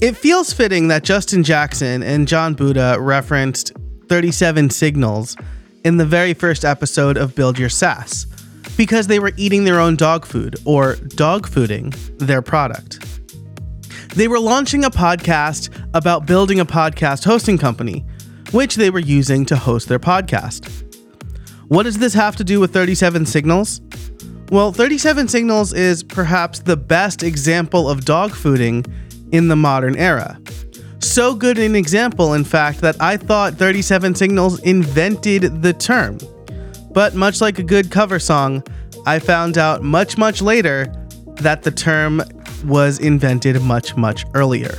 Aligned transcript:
It 0.00 0.16
feels 0.16 0.50
fitting 0.50 0.88
that 0.88 1.04
Justin 1.04 1.42
Jackson 1.42 2.02
and 2.02 2.26
Jon 2.26 2.54
Buda 2.54 2.96
referenced 2.98 3.74
37signals 4.06 5.38
in 5.84 5.98
the 5.98 6.06
very 6.06 6.32
first 6.32 6.64
episode 6.64 7.18
of 7.18 7.34
Build 7.34 7.58
Your 7.58 7.68
SaaS 7.68 8.26
because 8.78 9.08
they 9.08 9.18
were 9.18 9.32
eating 9.36 9.64
their 9.64 9.78
own 9.78 9.96
dog 9.96 10.24
food 10.24 10.56
or 10.64 10.96
dog 10.96 11.46
fooding 11.46 11.94
their 12.16 12.40
product. 12.40 12.98
They 14.14 14.26
were 14.26 14.40
launching 14.40 14.84
a 14.84 14.90
podcast 14.90 15.68
about 15.92 16.24
building 16.24 16.60
a 16.60 16.64
podcast 16.64 17.26
hosting 17.26 17.58
company, 17.58 18.06
which 18.52 18.76
they 18.76 18.88
were 18.88 19.00
using 19.00 19.44
to 19.44 19.56
host 19.56 19.90
their 19.90 19.98
podcast. 19.98 20.66
What 21.68 21.82
does 21.82 21.98
this 21.98 22.14
have 22.14 22.36
to 22.36 22.44
do 22.44 22.58
with 22.58 22.72
37signals? 22.72 23.82
Well, 24.50 24.72
37signals 24.72 25.74
is 25.74 26.02
perhaps 26.02 26.60
the 26.60 26.78
best 26.78 27.22
example 27.22 27.86
of 27.86 28.06
dog 28.06 28.30
fooding 28.30 28.90
in 29.32 29.48
the 29.48 29.56
modern 29.56 29.96
era. 29.96 30.40
So 31.00 31.34
good 31.34 31.58
an 31.58 31.74
example, 31.74 32.34
in 32.34 32.44
fact, 32.44 32.80
that 32.82 33.00
I 33.00 33.16
thought 33.16 33.54
37signals 33.54 34.62
invented 34.62 35.62
the 35.62 35.72
term. 35.72 36.18
But 36.92 37.14
much 37.14 37.40
like 37.40 37.58
a 37.58 37.62
good 37.62 37.90
cover 37.90 38.18
song, 38.18 38.62
I 39.06 39.18
found 39.18 39.56
out 39.56 39.82
much, 39.82 40.18
much 40.18 40.42
later 40.42 40.92
that 41.36 41.62
the 41.62 41.70
term 41.70 42.22
was 42.64 42.98
invented 42.98 43.60
much, 43.62 43.96
much 43.96 44.24
earlier. 44.34 44.72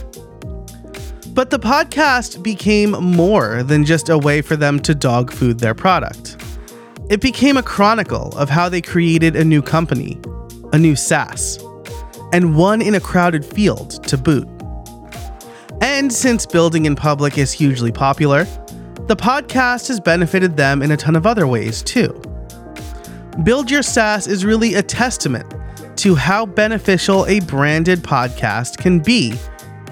But 1.34 1.50
the 1.50 1.60
podcast 1.60 2.44
became 2.44 2.92
more 2.92 3.64
than 3.64 3.86
just 3.86 4.10
a 4.10 4.18
way 4.18 4.42
for 4.42 4.56
them 4.56 4.80
to 4.82 4.94
dog 4.94 5.32
food 5.32 5.60
their 5.60 5.74
product. 5.74 6.38
It 7.10 7.22
became 7.22 7.58
a 7.58 7.64
chronicle 7.64 8.38
of 8.38 8.50
how 8.50 8.70
they 8.70 8.82
created 8.82 9.36
a 9.36 9.44
new 9.44 9.62
company, 9.62 10.20
a 10.72 10.78
new 10.78 10.96
SaaS, 10.96 11.58
and 12.34 12.56
one 12.56 12.82
in 12.82 12.96
a 12.96 13.00
crowded 13.00 13.46
field 13.46 14.04
to 14.08 14.18
boot. 14.18 14.48
And 15.82 16.12
since 16.12 16.46
building 16.46 16.86
in 16.86 16.96
public 16.96 17.38
is 17.38 17.52
hugely 17.52 17.92
popular, 17.92 18.46
the 19.08 19.16
podcast 19.16 19.88
has 19.88 20.00
benefited 20.00 20.56
them 20.56 20.82
in 20.82 20.92
a 20.92 20.98
ton 20.98 21.16
of 21.16 21.26
other 21.26 21.48
ways 21.48 21.82
too. 21.82 22.22
Build 23.44 23.72
Your 23.72 23.82
SaaS 23.84 24.28
is 24.28 24.46
really 24.46 24.76
a 24.76 24.84
testament 24.84 25.54
to 25.98 26.16
how 26.16 26.46
beneficial 26.46 27.26
a 27.28 27.40
branded 27.42 28.00
podcast 28.00 28.78
can 28.78 29.00
be 29.00 29.36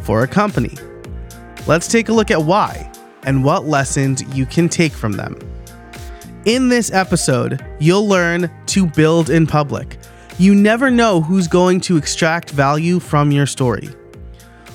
for 0.01 0.23
a 0.23 0.27
company. 0.27 0.75
Let's 1.67 1.87
take 1.87 2.09
a 2.09 2.13
look 2.13 2.31
at 2.31 2.41
why 2.41 2.91
and 3.23 3.43
what 3.43 3.65
lessons 3.65 4.23
you 4.35 4.45
can 4.45 4.69
take 4.69 4.91
from 4.91 5.11
them. 5.11 5.37
In 6.45 6.69
this 6.69 6.91
episode, 6.91 7.63
you'll 7.79 8.07
learn 8.07 8.49
to 8.67 8.87
build 8.87 9.29
in 9.29 9.45
public. 9.45 9.98
You 10.39 10.55
never 10.55 10.89
know 10.89 11.19
who's 11.19 11.49
going 11.49 11.81
to 11.81 11.97
extract 11.97 12.51
value 12.51 13.01
from 13.01 13.29
your 13.29 13.45
story. 13.45 13.89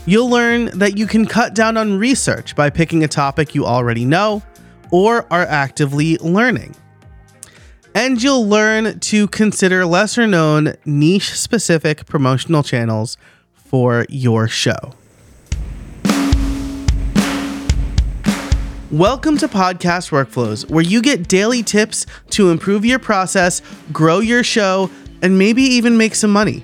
You'll 0.04 0.28
learn 0.28 0.66
that 0.78 0.98
you 0.98 1.06
can 1.06 1.24
cut 1.24 1.54
down 1.54 1.78
on 1.78 1.98
research 1.98 2.54
by 2.54 2.68
picking 2.68 3.02
a 3.02 3.08
topic 3.08 3.54
you 3.54 3.64
already 3.64 4.04
know 4.04 4.42
or 4.90 5.26
are 5.32 5.46
actively 5.46 6.18
learning. 6.18 6.76
And 7.94 8.22
you'll 8.22 8.46
learn 8.46 9.00
to 9.00 9.26
consider 9.28 9.86
lesser 9.86 10.26
known, 10.26 10.74
niche 10.84 11.32
specific 11.32 12.04
promotional 12.04 12.62
channels 12.62 13.16
for 13.54 14.04
your 14.10 14.46
show. 14.48 14.92
Welcome 18.90 19.38
to 19.38 19.48
Podcast 19.48 20.10
Workflows, 20.12 20.70
where 20.70 20.84
you 20.84 21.02
get 21.02 21.26
daily 21.26 21.62
tips 21.62 22.06
to 22.30 22.50
improve 22.50 22.84
your 22.84 22.98
process, 23.00 23.60
grow 23.90 24.20
your 24.20 24.44
show, 24.44 24.88
and 25.24 25.38
maybe 25.38 25.62
even 25.62 25.96
make 25.96 26.14
some 26.14 26.30
money. 26.30 26.62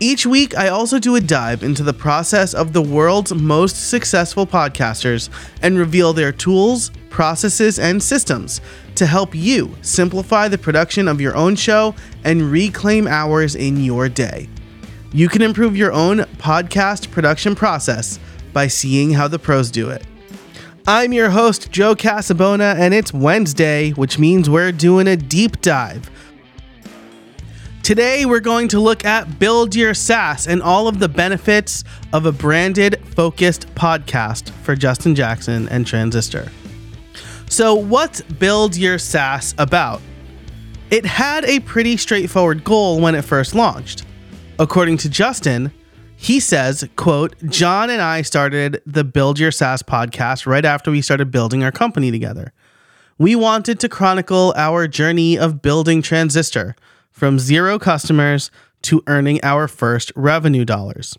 Each 0.00 0.24
week, 0.24 0.56
I 0.56 0.68
also 0.68 0.98
do 0.98 1.16
a 1.16 1.20
dive 1.20 1.62
into 1.62 1.82
the 1.82 1.92
process 1.92 2.54
of 2.54 2.72
the 2.72 2.80
world's 2.80 3.34
most 3.34 3.90
successful 3.90 4.46
podcasters 4.46 5.28
and 5.60 5.78
reveal 5.78 6.14
their 6.14 6.32
tools, 6.32 6.90
processes, 7.10 7.78
and 7.78 8.02
systems 8.02 8.62
to 8.94 9.04
help 9.04 9.34
you 9.34 9.76
simplify 9.82 10.48
the 10.48 10.56
production 10.56 11.06
of 11.08 11.20
your 11.20 11.36
own 11.36 11.56
show 11.56 11.94
and 12.24 12.50
reclaim 12.50 13.06
hours 13.06 13.54
in 13.54 13.84
your 13.84 14.08
day. 14.08 14.48
You 15.12 15.28
can 15.28 15.42
improve 15.42 15.76
your 15.76 15.92
own 15.92 16.20
podcast 16.38 17.10
production 17.10 17.54
process 17.54 18.18
by 18.54 18.66
seeing 18.66 19.12
how 19.12 19.28
the 19.28 19.38
pros 19.38 19.70
do 19.70 19.90
it. 19.90 20.02
I'm 20.86 21.12
your 21.12 21.30
host, 21.30 21.70
Joe 21.70 21.94
Casabona, 21.94 22.76
and 22.76 22.94
it's 22.94 23.12
Wednesday, 23.12 23.90
which 23.90 24.18
means 24.18 24.48
we're 24.48 24.72
doing 24.72 25.06
a 25.06 25.16
deep 25.16 25.60
dive 25.60 26.10
Today, 27.84 28.24
we're 28.24 28.40
going 28.40 28.68
to 28.68 28.80
look 28.80 29.04
at 29.04 29.38
Build 29.38 29.76
Your 29.76 29.92
SaaS 29.92 30.46
and 30.48 30.62
all 30.62 30.88
of 30.88 31.00
the 31.00 31.08
benefits 31.08 31.84
of 32.14 32.24
a 32.24 32.32
branded, 32.32 32.98
focused 33.08 33.66
podcast 33.74 34.48
for 34.62 34.74
Justin 34.74 35.14
Jackson 35.14 35.68
and 35.68 35.86
Transistor. 35.86 36.50
So, 37.50 37.74
what's 37.74 38.22
Build 38.22 38.74
Your 38.74 38.96
SaaS 38.96 39.54
about? 39.58 40.00
It 40.90 41.04
had 41.04 41.44
a 41.44 41.60
pretty 41.60 41.98
straightforward 41.98 42.64
goal 42.64 43.02
when 43.02 43.14
it 43.14 43.20
first 43.20 43.54
launched. 43.54 44.06
According 44.58 44.96
to 44.98 45.10
Justin, 45.10 45.70
he 46.16 46.40
says, 46.40 46.88
quote, 46.96 47.36
Jon 47.50 47.90
and 47.90 48.00
I 48.00 48.22
started 48.22 48.80
the 48.86 49.04
Build 49.04 49.38
Your 49.38 49.52
SaaS 49.52 49.82
podcast 49.82 50.46
right 50.46 50.64
after 50.64 50.90
we 50.90 51.02
started 51.02 51.30
building 51.30 51.62
our 51.62 51.70
company 51.70 52.10
together. 52.10 52.54
We 53.18 53.36
wanted 53.36 53.78
to 53.80 53.90
chronicle 53.90 54.54
our 54.56 54.88
journey 54.88 55.38
of 55.38 55.60
building 55.60 56.00
Transistor 56.00 56.76
from 57.14 57.38
zero 57.38 57.78
customers 57.78 58.50
to 58.82 59.02
earning 59.06 59.40
our 59.42 59.66
first 59.66 60.12
revenue 60.14 60.64
dollars. 60.64 61.16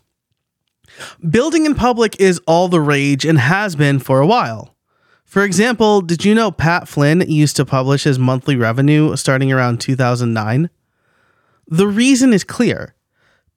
Building 1.28 1.66
in 1.66 1.74
public 1.74 2.20
is 2.20 2.40
all 2.46 2.68
the 2.68 2.80
rage 2.80 3.24
and 3.24 3.38
has 3.38 3.74
been 3.74 3.98
for 3.98 4.20
a 4.20 4.26
while. 4.26 4.76
For 5.24 5.42
example, 5.42 6.02
did 6.02 6.24
you 6.24 6.34
know 6.34 6.52
Pat 6.52 6.86
Flynn 6.86 7.22
used 7.22 7.56
to 7.56 7.64
publish 7.64 8.04
his 8.04 8.18
monthly 8.18 8.54
revenue 8.54 9.16
starting 9.16 9.50
around 9.50 9.80
2009? 9.80 10.70
The 11.66 11.88
reason 11.88 12.32
is 12.32 12.44
clear. 12.44 12.94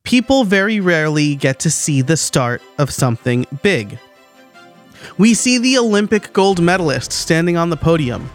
People 0.04 0.46
very 0.46 0.80
rarely 0.80 1.36
get 1.36 1.60
to 1.60 1.70
see 1.70 2.02
the 2.02 2.18
start 2.18 2.62
of 2.80 2.90
something 2.90 3.46
big. 3.62 4.00
We 5.18 5.34
see 5.34 5.58
the 5.58 5.78
Olympic 5.78 6.34
gold 6.34 6.62
medalist 6.62 7.12
standing 7.12 7.58
on 7.58 7.70
the 7.70 7.78
podium, 7.78 8.30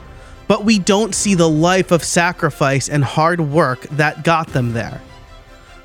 but 0.49 0.65
we 0.65 0.79
don't 0.79 1.15
see 1.15 1.35
the 1.35 1.49
life 1.49 1.91
of 1.91 2.05
sacrifice 2.05 2.89
and 2.89 3.05
hard 3.05 3.41
work 3.41 3.83
that 3.91 4.25
got 4.25 4.49
them 4.49 4.73
there. 4.73 5.01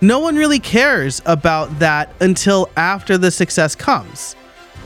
No 0.01 0.19
one 0.19 0.35
really 0.35 0.59
cares 0.59 1.21
about 1.25 1.79
that 1.79 2.13
until 2.21 2.69
after 2.77 3.17
the 3.17 3.31
success 3.31 3.75
comes, 3.75 4.35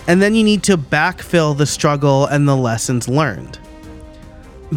and 0.07 0.22
then 0.22 0.35
you 0.35 0.44
need 0.44 0.63
to 0.63 0.78
backfill 0.78 1.56
the 1.57 1.66
struggle 1.66 2.25
and 2.25 2.47
the 2.47 2.56
lessons 2.56 3.07
learned. 3.07 3.59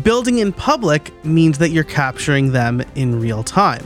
Building 0.02 0.38
in 0.38 0.52
public 0.52 1.12
means 1.24 1.56
that 1.58 1.70
you're 1.70 1.84
capturing 1.84 2.52
them 2.52 2.82
in 2.94 3.18
real 3.18 3.42
time. 3.42 3.84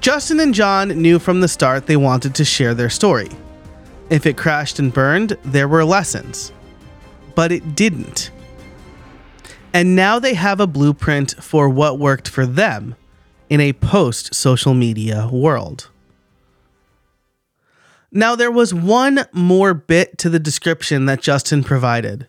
Justin 0.00 0.40
and 0.40 0.54
Jon 0.54 0.88
knew 0.88 1.18
from 1.18 1.40
the 1.40 1.48
start 1.48 1.86
they 1.86 1.96
wanted 1.96 2.34
to 2.34 2.44
share 2.44 2.74
their 2.74 2.90
story. 2.90 3.30
If 4.10 4.26
it 4.26 4.36
crashed 4.36 4.78
and 4.78 4.92
burned, 4.92 5.36
there 5.42 5.68
were 5.68 5.84
lessons. 5.84 6.52
But 7.34 7.50
it 7.50 7.74
didn't. 7.74 8.30
And 9.72 9.94
now 9.94 10.18
they 10.18 10.34
have 10.34 10.60
a 10.60 10.66
blueprint 10.66 11.34
for 11.42 11.68
what 11.68 11.98
worked 11.98 12.28
for 12.28 12.46
them 12.46 12.96
in 13.48 13.60
a 13.60 13.72
post 13.72 14.34
social 14.34 14.74
media 14.74 15.28
world. 15.30 15.90
Now, 18.10 18.34
there 18.34 18.50
was 18.50 18.72
one 18.72 19.26
more 19.32 19.74
bit 19.74 20.16
to 20.18 20.30
the 20.30 20.38
description 20.38 21.04
that 21.06 21.20
Justin 21.20 21.62
provided. 21.62 22.26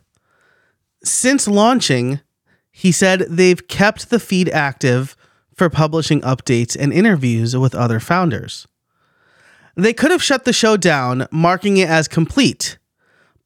Since 1.04 1.48
launching, 1.48 2.20
he 2.72 2.92
said 2.92 3.22
they've 3.30 3.68
kept 3.68 4.10
the 4.10 4.20
feed 4.20 4.50
active 4.50 5.16
for 5.56 5.70
publishing 5.70 6.22
updates 6.22 6.76
and 6.78 6.92
interviews 6.92 7.56
with 7.56 7.76
other 7.76 8.00
founders. 8.00 8.68
They 9.76 9.94
could 9.94 10.12
have 10.12 10.24
shut 10.24 10.44
the 10.44 10.54
show 10.54 10.76
down, 10.76 11.28
marking 11.32 11.78
it 11.78 11.88
as 11.88 12.10
complete, 12.10 12.78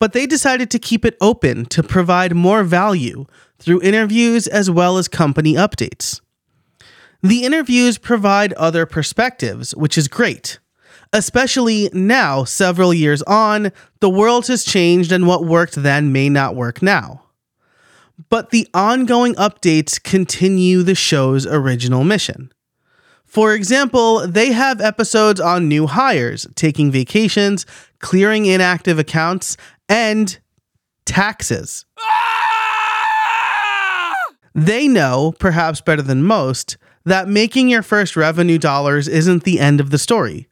but 0.04 0.12
they 0.12 0.26
decided 0.26 0.70
to 0.70 0.78
keep 0.78 1.06
it 1.06 1.16
open 1.22 1.64
to 1.64 1.82
provide 1.82 2.36
more 2.36 2.66
value 2.66 3.26
through 3.58 3.82
interviews 3.82 4.48
as 4.48 4.70
well 4.70 4.98
as 4.98 5.08
company 5.08 5.54
updates. 5.54 6.20
The 7.22 7.46
interviews 7.46 7.98
provide 7.98 8.52
other 8.56 8.86
perspectives, 8.86 9.74
which 9.74 9.98
is 9.98 10.10
great. 10.10 10.60
Especially 11.14 11.90
now, 11.94 12.44
several 12.44 12.94
years 12.94 13.22
on, 13.22 13.72
the 14.02 14.10
world 14.10 14.48
has 14.48 14.66
changed 14.66 15.14
and 15.14 15.26
what 15.26 15.46
worked 15.46 15.76
then 15.76 16.12
may 16.12 16.28
not 16.28 16.54
work 16.54 16.82
now. 16.82 17.24
But 18.30 18.50
the 18.50 18.68
ongoing 18.74 19.36
updates 19.36 20.04
continue 20.04 20.84
the 20.84 20.96
show's 20.96 21.48
original 21.48 22.04
mission. 22.04 22.52
For 23.34 23.56
example, 23.56 24.28
they 24.28 24.52
have 24.52 24.80
episodes 24.80 25.42
on 25.42 25.68
new 25.68 25.88
hires, 25.88 26.46
taking 26.54 26.92
vacations, 26.92 27.66
clearing 27.98 28.46
inactive 28.46 29.00
accounts, 29.00 29.58
and 29.90 30.40
taxes. 31.06 31.86
Ah! 32.00 32.34
They 34.56 34.88
know, 34.88 35.34
perhaps 35.40 35.82
better 35.82 36.02
than 36.02 36.24
most, 36.24 36.78
that 37.06 37.28
making 37.28 37.70
your 37.70 37.84
first 37.84 38.16
revenue 38.16 38.58
dollars 38.58 39.08
isn't 39.08 39.44
the 39.44 39.60
end 39.60 39.80
of 39.80 39.90
the 39.90 39.98
story. 39.98 40.48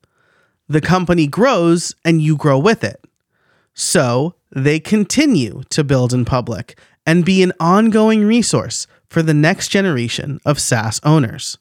The 0.68 0.82
company 0.82 1.28
grows 1.28 1.96
and 2.04 2.22
you 2.22 2.36
grow 2.36 2.58
with 2.58 2.84
it. 2.84 3.04
So 3.74 4.36
they 4.52 4.80
continue 4.80 5.64
to 5.70 5.84
build 5.84 6.14
in 6.14 6.26
public 6.26 6.78
and 7.06 7.26
be 7.26 7.42
an 7.44 7.54
ongoing 7.60 8.26
resource 8.26 8.88
for 9.10 9.22
the 9.22 9.34
next 9.34 9.70
generation 9.70 10.40
of 10.46 10.60
SaaS 10.60 11.00
owners. 11.04 11.58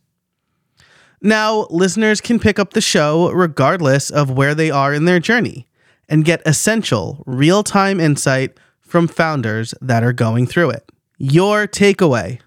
Now, 1.23 1.67
listeners 1.71 2.21
can 2.21 2.39
pick 2.39 2.59
up 2.59 2.73
the 2.73 2.81
show 2.81 3.31
regardless 3.31 4.11
of 4.11 4.31
where 4.31 4.55
they 4.55 4.71
are 4.71 4.95
in 4.95 5.05
their 5.05 5.21
journey 5.21 5.67
and 6.11 6.25
get 6.25 6.43
essential, 6.45 7.23
real 7.25 7.63
time 7.63 8.01
insight 8.01 8.59
from 8.81 9.09
founders 9.09 9.73
that 9.81 10.03
are 10.03 10.13
going 10.13 10.47
through 10.47 10.71
it. 10.71 10.91
Your 11.17 11.67
takeaway 11.67 12.41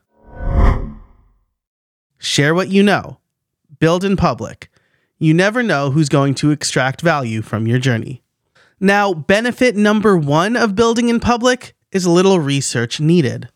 share 2.19 2.53
what 2.53 2.69
you 2.69 2.83
know, 2.83 3.19
build 3.79 4.03
in 4.03 4.15
public. 4.15 4.69
You 5.17 5.33
never 5.33 5.63
know 5.63 5.91
who's 5.91 6.09
going 6.09 6.35
to 6.35 6.51
extract 6.51 7.01
value 7.01 7.41
from 7.41 7.65
your 7.65 7.79
journey. 7.79 8.23
Now, 8.79 9.13
benefit 9.13 9.75
number 9.75 10.17
one 10.17 10.57
of 10.57 10.75
building 10.75 11.09
in 11.09 11.19
public 11.19 11.73
is 11.91 12.05
little 12.05 12.39
research 12.39 12.99
needed. 12.99 13.47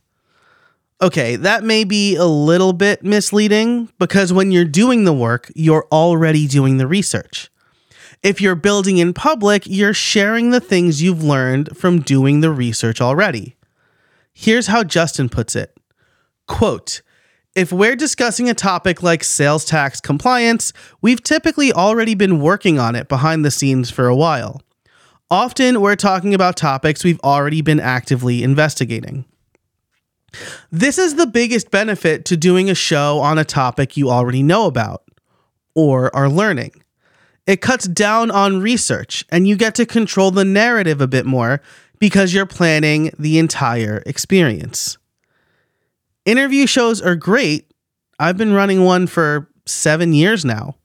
Okay, 1.02 1.36
that 1.36 1.64
may 1.64 1.84
be 1.84 2.16
a 2.16 2.26
little 2.26 2.74
bit 2.74 3.04
misleading 3.04 3.90
because 4.00 4.32
when 4.32 4.52
you're 4.52 4.66
doing 4.66 5.04
the 5.04 5.14
work, 5.14 5.52
you're 5.56 5.88
already 5.92 6.48
doing 6.48 6.78
the 6.78 6.88
research. 6.88 7.50
If 8.24 8.42
you're 8.42 8.56
building 8.56 8.98
in 8.98 9.14
public, 9.14 9.64
you're 9.66 9.94
sharing 9.94 10.50
the 10.50 10.60
things 10.60 11.02
you've 11.02 11.24
learned 11.24 11.78
from 11.78 12.02
doing 12.02 12.42
the 12.42 12.52
research 12.52 13.00
already. 13.00 13.56
Here's 14.34 14.68
how 14.68 14.84
Justin 14.84 15.30
puts 15.30 15.56
it 15.56 15.78
Quote, 16.48 17.02
if 17.56 17.72
we're 17.72 17.96
discussing 17.96 18.50
a 18.50 18.54
topic 18.54 19.02
like 19.02 19.24
sales 19.24 19.66
tax 19.66 20.00
compliance, 20.00 20.74
we've 21.02 21.24
typically 21.24 21.74
already 21.74 22.16
been 22.16 22.40
working 22.40 22.80
on 22.80 22.96
it 22.96 23.08
behind 23.08 23.44
the 23.44 23.52
scenes 23.52 23.90
for 23.90 24.08
a 24.08 24.16
while. 24.16 24.62
Often, 25.30 25.82
we're 25.82 25.96
talking 25.96 26.34
about 26.34 26.56
topics 26.56 27.04
we've 27.04 27.20
already 27.22 27.62
been 27.62 27.80
actively 27.80 28.44
investigating. 28.44 29.26
This 30.72 30.98
is 30.98 31.16
the 31.16 31.28
biggest 31.28 31.72
benefit 31.72 32.26
to 32.26 32.38
doing 32.38 32.70
a 32.70 32.76
show 32.76 33.20
on 33.20 33.38
a 33.38 33.44
topic 33.44 33.98
you 33.98 34.10
already 34.10 34.44
know 34.44 34.68
about 34.68 35.04
or 35.76 36.16
are 36.16 36.30
learning. 36.30 36.72
It 37.48 37.62
cuts 37.62 37.88
down 37.88 38.30
on 38.30 38.62
research 38.62 39.26
and 39.30 39.48
you 39.48 39.56
get 39.56 39.74
to 39.76 39.86
control 39.86 40.32
the 40.32 40.46
narrative 40.46 41.00
a 41.00 41.08
bit 41.08 41.26
more 41.26 41.62
because 41.98 42.34
you're 42.34 42.46
planning 42.46 43.12
the 43.18 43.40
entire 43.40 44.04
experience. 44.06 44.98
Interview 46.26 46.68
shows 46.68 47.02
are 47.02 47.16
great. 47.16 47.72
I've 48.20 48.38
been 48.38 48.54
running 48.54 48.84
one 48.84 49.08
for 49.08 49.50
seven 49.66 50.12
years 50.12 50.44
now. 50.44 50.76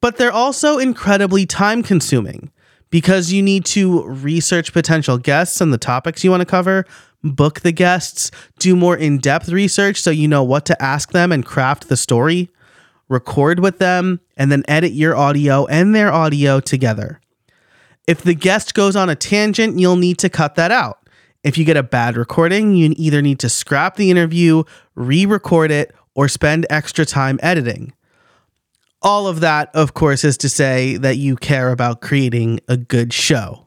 But 0.00 0.16
they're 0.16 0.32
also 0.32 0.78
incredibly 0.78 1.46
time 1.46 1.82
consuming 1.82 2.50
because 2.90 3.32
you 3.32 3.42
need 3.42 3.64
to 3.64 4.04
research 4.04 4.72
potential 4.72 5.18
guests 5.18 5.60
and 5.60 5.72
the 5.72 5.78
topics 5.78 6.22
you 6.22 6.30
want 6.30 6.42
to 6.42 6.46
cover, 6.46 6.84
book 7.24 7.60
the 7.60 7.72
guests, 7.72 8.30
do 8.58 8.76
more 8.76 8.96
in 8.96 9.18
depth 9.18 9.48
research 9.48 10.00
so 10.00 10.10
you 10.10 10.28
know 10.28 10.44
what 10.44 10.64
to 10.66 10.80
ask 10.82 11.10
them 11.12 11.32
and 11.32 11.46
craft 11.46 11.88
the 11.88 11.96
story, 11.96 12.50
record 13.08 13.60
with 13.60 13.78
them, 13.78 14.20
and 14.36 14.50
then 14.50 14.64
edit 14.68 14.92
your 14.92 15.16
audio 15.16 15.66
and 15.66 15.94
their 15.94 16.12
audio 16.12 16.60
together. 16.60 17.20
If 18.06 18.22
the 18.22 18.34
guest 18.34 18.74
goes 18.74 18.96
on 18.96 19.08
a 19.08 19.14
tangent, 19.14 19.78
you'll 19.78 19.96
need 19.96 20.18
to 20.18 20.28
cut 20.28 20.56
that 20.56 20.70
out. 20.70 20.98
If 21.44 21.58
you 21.58 21.64
get 21.64 21.76
a 21.76 21.82
bad 21.82 22.16
recording, 22.16 22.74
you 22.74 22.94
either 22.96 23.20
need 23.22 23.38
to 23.40 23.48
scrap 23.48 23.96
the 23.96 24.10
interview, 24.10 24.64
re 24.94 25.26
record 25.26 25.70
it, 25.70 25.94
or 26.14 26.28
spend 26.28 26.66
extra 26.70 27.04
time 27.04 27.38
editing. 27.42 27.92
All 29.00 29.26
of 29.26 29.40
that, 29.40 29.70
of 29.74 29.94
course, 29.94 30.24
is 30.24 30.36
to 30.38 30.48
say 30.48 30.96
that 30.96 31.16
you 31.16 31.34
care 31.36 31.70
about 31.70 32.00
creating 32.00 32.60
a 32.68 32.76
good 32.76 33.12
show. 33.12 33.66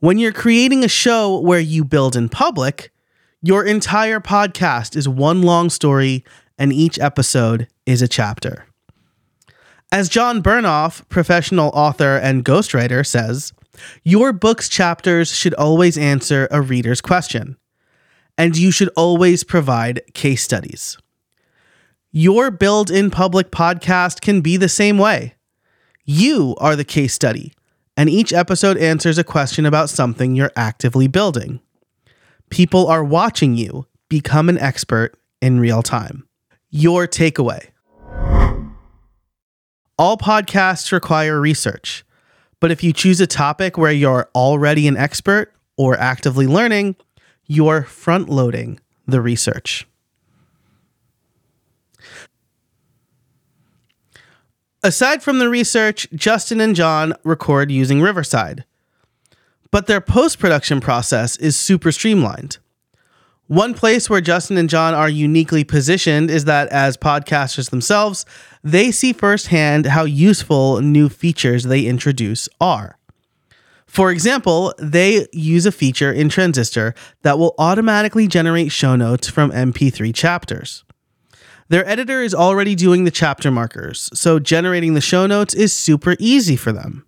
When 0.00 0.18
you're 0.18 0.32
creating 0.32 0.84
a 0.84 0.88
show 0.88 1.38
where 1.38 1.60
you 1.60 1.84
build 1.84 2.16
in 2.16 2.28
public, 2.28 2.92
your 3.40 3.64
entire 3.64 4.20
podcast 4.20 4.96
is 4.96 5.08
one 5.08 5.42
long 5.42 5.70
story 5.70 6.24
and 6.58 6.72
each 6.72 6.98
episode 6.98 7.68
is 7.86 8.02
a 8.02 8.08
chapter. 8.08 8.66
As 9.92 10.08
Josh 10.08 10.36
Bernoff, 10.36 11.06
professional 11.10 11.70
author 11.74 12.16
and 12.16 12.44
ghostwriter, 12.44 13.06
says, 13.06 13.52
your 14.02 14.32
book's 14.32 14.68
chapters 14.68 15.36
should 15.36 15.54
always 15.54 15.98
answer 15.98 16.48
a 16.50 16.62
reader's 16.62 17.00
question, 17.00 17.58
and 18.38 18.56
you 18.56 18.70
should 18.70 18.88
always 18.96 19.44
provide 19.44 20.00
case 20.14 20.42
studies. 20.42 20.96
Your 22.10 22.50
build 22.50 22.90
in 22.90 23.10
public 23.10 23.50
podcast 23.50 24.22
can 24.22 24.40
be 24.40 24.56
the 24.56 24.68
same 24.68 24.96
way. 24.98 25.34
You 26.04 26.56
are 26.58 26.74
the 26.74 26.84
case 26.84 27.12
study 27.12 27.52
and 27.96 28.08
each 28.08 28.32
episode 28.32 28.78
answers 28.78 29.18
a 29.18 29.24
question 29.24 29.66
about 29.66 29.90
something 29.90 30.34
you're 30.34 30.52
actively 30.56 31.08
building. 31.08 31.60
People 32.50 32.86
are 32.86 33.04
watching 33.04 33.54
you 33.56 33.86
become 34.08 34.48
an 34.48 34.58
expert 34.58 35.14
in 35.40 35.60
real 35.60 35.82
time. 35.82 36.26
Your 36.70 37.06
takeaway 37.06 37.68
All 40.02 40.18
podcasts 40.18 40.90
require 40.90 41.40
research, 41.40 42.04
but 42.58 42.72
if 42.72 42.82
you 42.82 42.92
choose 42.92 43.20
a 43.20 43.26
topic 43.28 43.78
where 43.78 43.92
you're 43.92 44.28
already 44.34 44.88
an 44.88 44.96
expert 44.96 45.54
or 45.76 45.96
actively 45.96 46.48
learning, 46.48 46.96
you're 47.46 47.84
front 47.84 48.28
loading 48.28 48.80
the 49.06 49.20
research. 49.20 49.86
Aside 54.82 55.22
from 55.22 55.38
the 55.38 55.48
research, 55.48 56.08
Justin 56.12 56.60
and 56.60 56.74
Jon 56.74 57.14
record 57.22 57.70
using 57.70 58.02
Riverside. 58.02 58.64
But 59.70 59.86
their 59.86 60.00
post 60.00 60.40
production 60.40 60.80
process 60.80 61.36
is 61.36 61.56
super 61.56 61.92
streamlined. 61.92 62.58
One 63.46 63.74
place 63.74 64.08
where 64.08 64.20
Justin 64.20 64.56
and 64.56 64.70
Jon 64.70 64.94
are 64.94 65.08
uniquely 65.10 65.62
positioned 65.62 66.30
is 66.30 66.46
that 66.46 66.68
as 66.70 66.96
podcasters 66.96 67.70
themselves, 67.70 68.24
they 68.62 68.90
see 68.90 69.12
firsthand 69.12 69.86
how 69.86 70.04
useful 70.04 70.80
new 70.80 71.08
features 71.08 71.64
they 71.64 71.86
introduce 71.86 72.48
are. 72.60 72.98
For 73.86 74.10
example, 74.10 74.72
they 74.78 75.26
use 75.32 75.66
a 75.66 75.72
feature 75.72 76.10
in 76.10 76.28
Transistor 76.30 76.94
that 77.22 77.38
will 77.38 77.54
automatically 77.58 78.26
generate 78.26 78.72
show 78.72 78.96
notes 78.96 79.28
from 79.28 79.50
MP3 79.50 80.14
chapters. 80.14 80.84
Their 81.68 81.86
editor 81.86 82.22
is 82.22 82.34
already 82.34 82.74
doing 82.74 83.04
the 83.04 83.10
chapter 83.10 83.50
markers, 83.50 84.10
so 84.14 84.38
generating 84.38 84.94
the 84.94 85.00
show 85.00 85.26
notes 85.26 85.54
is 85.54 85.72
super 85.72 86.16
easy 86.18 86.56
for 86.56 86.72
them. 86.72 87.06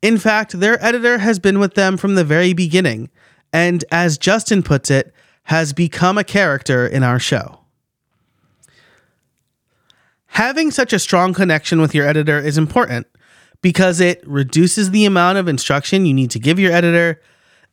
In 0.00 0.16
fact, 0.16 0.60
their 0.60 0.82
editor 0.82 1.18
has 1.18 1.38
been 1.38 1.58
with 1.58 1.74
them 1.74 1.96
from 1.96 2.14
the 2.14 2.24
very 2.24 2.52
beginning, 2.52 3.10
and 3.52 3.84
as 3.90 4.18
Justin 4.18 4.62
puts 4.62 4.90
it, 4.90 5.12
has 5.44 5.72
become 5.72 6.18
a 6.18 6.24
character 6.24 6.86
in 6.86 7.02
our 7.02 7.18
show. 7.18 7.57
Having 10.38 10.70
such 10.70 10.92
a 10.92 11.00
strong 11.00 11.34
connection 11.34 11.80
with 11.80 11.96
your 11.96 12.06
editor 12.06 12.38
is 12.38 12.56
important 12.56 13.08
because 13.60 13.98
it 13.98 14.22
reduces 14.24 14.92
the 14.92 15.04
amount 15.04 15.36
of 15.36 15.48
instruction 15.48 16.06
you 16.06 16.14
need 16.14 16.30
to 16.30 16.38
give 16.38 16.60
your 16.60 16.70
editor, 16.70 17.20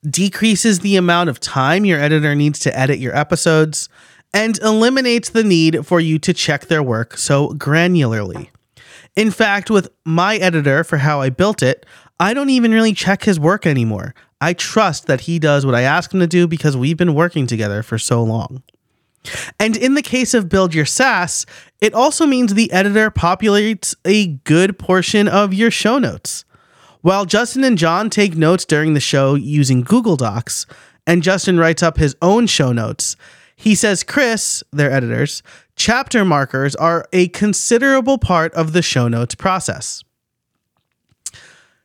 decreases 0.01 0.79
the 0.79 0.95
amount 0.95 1.29
of 1.29 1.39
time 1.39 1.86
your 1.86 2.00
editor 2.00 2.34
needs 2.34 2.57
to 2.57 2.75
edit 2.75 2.98
your 2.98 3.15
episodes, 3.15 3.88
and 4.34 4.57
eliminates 4.63 5.29
the 5.29 5.43
need 5.43 5.86
for 5.86 6.00
you 6.00 6.17
to 6.17 6.34
check 6.34 6.65
their 6.65 6.81
work 6.81 7.17
so 7.17 7.50
granularly. 7.50 8.50
In 9.15 9.29
fact, 9.29 9.69
with 9.69 9.88
my 10.03 10.38
editor 10.38 10.84
for 10.84 10.98
how 10.98 11.22
I 11.22 11.29
built 11.29 11.62
it, 11.62 11.86
I 12.19 12.34
don't 12.34 12.50
even 12.50 12.72
really 12.72 12.93
check 12.93 13.25
his 13.25 13.39
work 13.39 13.67
anymore. 13.67 14.15
I 14.41 14.53
trust 14.53 15.05
that 15.05 15.22
he 15.22 15.38
does 15.38 15.67
what 15.67 15.75
I 15.75 15.81
ask 15.81 16.12
him 16.12 16.19
to 16.19 16.25
do 16.25 16.48
because 16.48 16.75
we've 16.75 16.98
been 16.98 17.13
working 17.13 17.45
together 17.45 17.84
for 17.84 18.00
so 18.00 18.24
long. 18.24 18.63
And 19.60 19.75
in 19.75 19.96
the 19.96 20.01
case 20.01 20.34
of 20.34 20.50
Build 20.50 20.74
Your 20.74 20.86
SaaS, 20.86 21.46
it 21.82 21.94
also 21.94 22.25
means 22.25 22.53
the 22.53 22.72
editor 22.72 23.12
populates 23.12 23.96
a 24.05 24.27
good 24.27 24.77
portion 24.79 25.27
of 25.27 25.53
your 25.53 25.72
show 25.72 26.00
notes. 26.00 26.46
While 27.01 27.25
Justin 27.25 27.63
and 27.63 27.77
Jon 27.77 28.10
take 28.10 28.36
notes 28.36 28.65
during 28.65 28.94
the 28.94 29.00
show 29.00 29.36
using 29.36 29.82
Google 29.82 30.15
Docs, 30.15 30.65
and 31.05 31.22
Justin 31.22 31.60
writes 31.60 31.84
up 31.84 31.98
his 31.98 32.15
own 32.22 32.48
show 32.48 32.72
notes, 32.72 33.15
he 33.55 33.75
says 33.75 34.03
Chris, 34.03 34.63
their 34.72 34.91
editors, 34.91 35.44
chapter 35.75 36.25
markers 36.25 36.75
are 36.75 37.08
a 37.13 37.27
considerable 37.29 38.17
part 38.17 38.53
of 38.53 38.74
the 38.74 38.82
show 38.82 39.08
notes 39.08 39.36
process. 39.36 40.03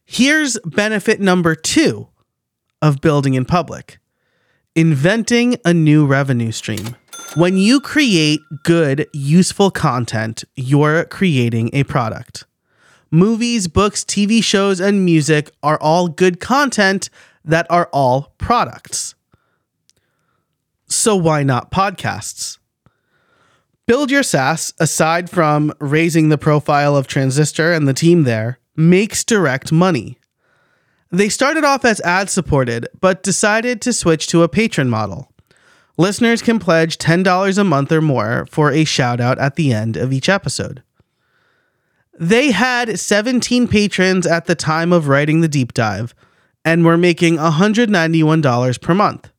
Here's 0.04 0.58
benefit 0.64 1.20
number 1.20 1.54
two 1.54 2.08
of 2.82 3.00
building 3.00 3.34
in 3.34 3.44
public 3.44 3.98
inventing 4.74 5.56
a 5.64 5.74
new 5.74 6.06
revenue 6.06 6.52
stream. 6.52 6.96
When 7.36 7.56
you 7.56 7.80
create 7.80 8.40
good, 8.64 9.06
useful 9.12 9.70
content, 9.70 10.42
you're 10.56 11.04
creating 11.04 11.70
a 11.72 11.84
product. 11.84 12.44
Movies, 13.12 13.68
books, 13.68 14.02
TV 14.02 14.42
shows, 14.42 14.80
and 14.80 15.04
music 15.04 15.52
are 15.62 15.78
all 15.80 16.08
good 16.08 16.40
content 16.40 17.08
that 17.44 17.68
are 17.70 17.88
all 17.92 18.34
products. 18.38 19.14
So 20.88 21.14
why 21.14 21.44
not 21.44 21.70
podcasts? 21.70 22.58
Build 23.86 24.10
Your 24.10 24.24
SaaS, 24.24 24.74
aside 24.80 25.30
from 25.30 25.72
raising 25.78 26.30
the 26.30 26.38
profile 26.38 26.96
of 26.96 27.06
Transistor 27.06 27.72
and 27.72 27.86
the 27.86 27.94
team 27.94 28.24
there, 28.24 28.58
makes 28.74 29.22
direct 29.22 29.70
money. 29.70 30.18
They 31.12 31.28
started 31.28 31.62
off 31.62 31.84
as 31.84 32.00
ad 32.00 32.28
supported, 32.28 32.88
but 33.00 33.22
decided 33.22 33.80
to 33.82 33.92
switch 33.92 34.26
to 34.28 34.42
a 34.42 34.48
patron 34.48 34.90
model. 34.90 35.29
Listeners 36.00 36.40
can 36.40 36.58
pledge 36.58 36.96
$10 36.96 37.58
a 37.58 37.62
month 37.62 37.92
or 37.92 38.00
more 38.00 38.46
for 38.50 38.72
a 38.72 38.84
shout 38.84 39.20
out 39.20 39.38
at 39.38 39.56
the 39.56 39.70
end 39.70 39.98
of 39.98 40.14
each 40.14 40.30
episode. 40.30 40.82
They 42.18 42.52
had 42.52 42.98
17 42.98 43.68
patrons 43.68 44.26
at 44.26 44.46
the 44.46 44.54
time 44.54 44.94
of 44.94 45.08
writing 45.08 45.42
the 45.42 45.46
deep 45.46 45.74
dive 45.74 46.14
and 46.64 46.86
were 46.86 46.96
making 46.96 47.36
$191 47.36 48.80
per 48.80 48.94
month. 48.94 49.30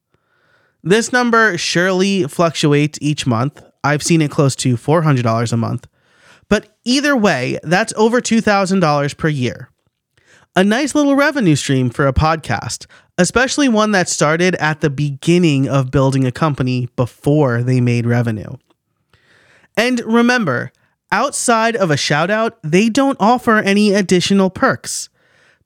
This 0.84 1.12
number 1.12 1.58
surely 1.58 2.25
fluctuates 2.25 3.00
each 3.01 3.25
month. 3.25 3.63
I've 3.84 4.03
seen 4.03 4.22
it 4.22 4.30
close 4.30 4.56
to 4.58 4.77
$400 4.77 5.51
a 5.51 5.58
month. 5.58 5.88
But 6.48 6.77
either 6.86 7.18
way, 7.18 7.58
that's 7.63 7.91
over 7.98 8.22
$2,000 8.22 9.18
per 9.18 9.30
year. 9.30 9.72
A 10.56 10.63
nice 10.63 10.94
little 10.94 11.15
revenue 11.15 11.56
stream 11.56 11.89
for 11.89 12.06
a 12.06 12.13
podcast, 12.13 12.86
especially 13.18 13.70
one 13.70 13.91
that 13.91 14.10
started 14.10 14.56
at 14.56 14.82
the 14.82 14.89
beginning 14.89 15.68
of 15.68 15.91
building 15.91 16.25
a 16.25 16.32
company 16.32 16.89
before 16.96 17.63
they 17.63 17.82
made 17.82 18.06
revenue. 18.06 18.58
And 19.77 20.00
remember, 20.01 20.72
outside 21.12 21.75
of 21.75 21.91
a 21.91 21.98
shout 21.98 22.30
out, 22.30 22.58
they 22.63 22.89
don't 22.89 23.18
offer 23.20 23.58
any 23.58 23.94
additional 23.94 24.50
perks. 24.50 25.10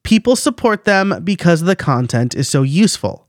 People 0.03 0.35
support 0.35 0.85
them 0.85 1.21
because 1.23 1.61
the 1.61 1.75
content 1.75 2.35
is 2.35 2.47
so 2.47 2.61
useful. 2.61 3.27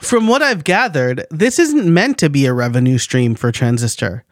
From 0.00 0.26
what 0.26 0.42
I've 0.42 0.64
gathered, 0.64 1.24
this 1.30 1.58
isn't 1.58 1.92
meant 1.92 2.18
to 2.18 2.28
be 2.28 2.46
a 2.46 2.52
revenue 2.52 2.98
stream 2.98 3.34
for 3.34 3.52
Transistor. 3.52 4.24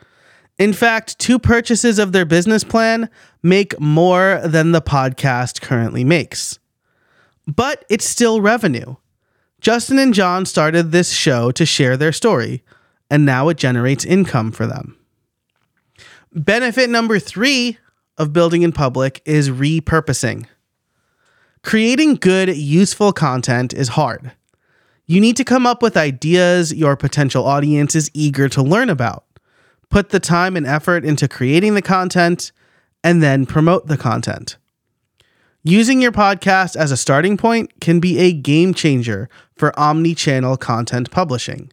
In 0.58 0.74
fact, 0.74 1.18
two 1.18 1.38
purchases 1.38 1.98
of 1.98 2.12
their 2.12 2.26
business 2.26 2.64
plan 2.64 3.08
make 3.42 3.80
more 3.80 4.42
than 4.44 4.72
the 4.72 4.82
podcast 4.82 5.62
currently 5.62 6.04
makes. 6.04 6.59
But 7.50 7.84
it's 7.88 8.04
still 8.08 8.40
revenue. 8.40 8.94
Justin 9.60 9.98
and 9.98 10.14
Jon 10.14 10.46
started 10.46 10.92
this 10.92 11.10
show 11.10 11.50
to 11.50 11.66
share 11.66 11.96
their 11.96 12.12
story, 12.12 12.62
and 13.10 13.26
now 13.26 13.48
it 13.48 13.56
generates 13.56 14.04
income 14.04 14.52
for 14.52 14.66
them. 14.66 14.96
Benefit 16.32 16.88
number 16.88 17.18
three 17.18 17.78
of 18.16 18.32
building 18.32 18.62
in 18.62 18.70
public 18.70 19.20
is 19.24 19.50
repurposing. 19.50 20.46
Creating 21.64 22.14
good, 22.14 22.56
useful 22.56 23.12
content 23.12 23.74
is 23.74 23.88
hard. 23.88 24.30
You 25.06 25.20
need 25.20 25.36
to 25.36 25.44
come 25.44 25.66
up 25.66 25.82
with 25.82 25.96
ideas 25.96 26.72
your 26.72 26.94
potential 26.94 27.44
audience 27.44 27.96
is 27.96 28.12
eager 28.14 28.48
to 28.50 28.62
learn 28.62 28.88
about, 28.88 29.24
put 29.88 30.10
the 30.10 30.20
time 30.20 30.56
and 30.56 30.66
effort 30.66 31.04
into 31.04 31.26
creating 31.26 31.74
the 31.74 31.82
content, 31.82 32.52
and 33.02 33.20
then 33.20 33.44
promote 33.44 33.88
the 33.88 33.98
content. 33.98 34.56
Using 35.62 36.00
your 36.00 36.10
podcast 36.10 36.74
as 36.74 36.90
a 36.90 36.96
starting 36.96 37.36
point 37.36 37.82
can 37.82 38.00
be 38.00 38.18
a 38.18 38.32
game 38.32 38.72
changer 38.72 39.28
for 39.54 39.78
omni 39.78 40.14
channel 40.14 40.56
content 40.56 41.10
publishing. 41.10 41.70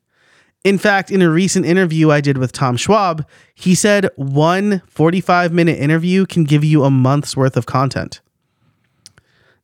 In 0.65 0.77
fact, 0.77 1.09
in 1.09 1.21
a 1.21 1.29
recent 1.29 1.65
interview 1.65 2.11
I 2.11 2.19
did 2.19 2.37
with 2.37 2.51
Tom 2.51 2.75
Schwab, 2.75 3.25
he 3.55 3.73
said 3.73 4.09
one 4.17 4.81
45 4.87 5.53
minute 5.53 5.79
interview 5.79 6.25
can 6.25 6.43
give 6.43 6.65
you 6.65 6.83
a 6.83 6.91
month's 6.91 7.37
worth 7.37 7.55
of 7.55 7.65
content. 7.65 8.19